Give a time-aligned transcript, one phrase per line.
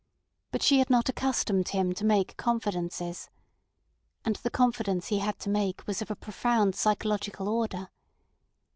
[0.51, 3.29] But she had not accustomed him to make confidences.
[4.25, 7.87] And the confidence he had to make was of a profound psychological order.